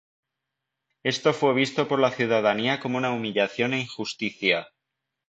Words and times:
Esto 1.03 1.31
fue 1.31 1.53
visto 1.53 1.87
por 1.87 1.99
la 1.99 2.09
ciudadanía 2.09 2.79
como 2.79 2.97
una 2.97 3.11
humillación 3.11 3.75
e 3.75 3.81
injusticia. 3.81 4.69